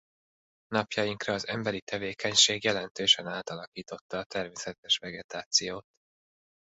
[0.67, 5.85] Napjainkra az emberi tevékenység jelentősen átalakította a természetes vegetációt.